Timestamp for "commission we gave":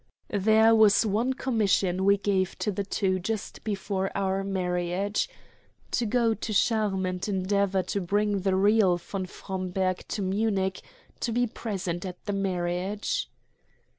1.33-2.57